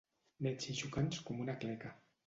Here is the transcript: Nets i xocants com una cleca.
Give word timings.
Nets 0.45 0.71
i 0.75 0.79
xocants 0.81 1.23
com 1.29 1.47
una 1.47 1.59
cleca. 1.65 1.97